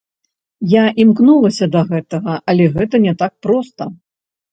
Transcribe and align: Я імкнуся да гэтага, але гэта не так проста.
Я 0.69 0.83
імкнуся 1.03 1.67
да 1.75 1.81
гэтага, 1.91 2.33
але 2.53 2.65
гэта 2.79 2.95
не 3.05 3.13
так 3.21 3.33
проста. 3.49 3.89